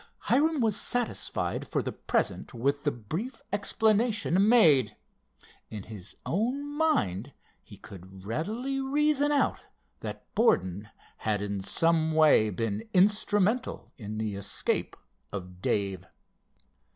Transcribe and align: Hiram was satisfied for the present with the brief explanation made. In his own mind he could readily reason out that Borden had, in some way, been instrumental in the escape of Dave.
Hiram 0.17 0.61
was 0.61 0.75
satisfied 0.75 1.67
for 1.67 1.83
the 1.83 1.91
present 1.91 2.55
with 2.55 2.85
the 2.85 2.91
brief 2.91 3.43
explanation 3.53 4.49
made. 4.49 4.97
In 5.69 5.83
his 5.83 6.15
own 6.25 6.75
mind 6.75 7.33
he 7.61 7.77
could 7.77 8.25
readily 8.25 8.81
reason 8.81 9.31
out 9.31 9.59
that 9.99 10.25
Borden 10.33 10.89
had, 11.17 11.39
in 11.43 11.61
some 11.61 12.13
way, 12.13 12.49
been 12.49 12.89
instrumental 12.95 13.91
in 13.95 14.17
the 14.17 14.33
escape 14.33 14.97
of 15.31 15.61
Dave. 15.61 16.07